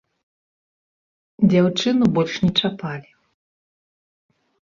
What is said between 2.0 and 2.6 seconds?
больш не